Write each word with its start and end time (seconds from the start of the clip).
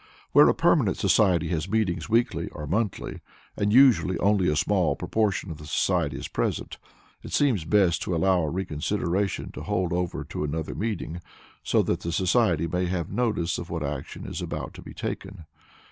Where 0.31 0.49
a 0.49 0.55
permanent 0.55 0.97
society 0.97 1.49
has 1.49 1.69
meetings 1.69 2.09
weekly 2.09 2.47
or 2.49 2.65
monthly, 2.65 3.21
and 3.55 3.71
usually 3.71 4.17
only 4.17 4.49
a 4.49 4.55
small 4.55 4.95
proportion 4.95 5.51
of 5.51 5.59
the 5.59 5.67
society 5.67 6.17
is 6.17 6.27
present, 6.27 6.79
it 7.21 7.31
seems 7.33 7.65
best 7.65 8.01
to 8.01 8.15
allow 8.15 8.41
a 8.41 8.49
reconsideration 8.49 9.51
to 9.51 9.61
hold 9.61 9.93
over 9.93 10.23
to 10.23 10.43
another 10.43 10.73
meeting, 10.73 11.21
so 11.61 11.83
that 11.83 11.99
the 11.99 12.11
society 12.11 12.65
may 12.65 12.87
have 12.87 13.11
notice 13.11 13.59
of 13.59 13.69
what 13.69 13.83
action 13.83 14.25
is 14.25 14.41
about 14.41 14.73
to 14.73 14.81
be 14.81 14.95
taken. 14.95 15.45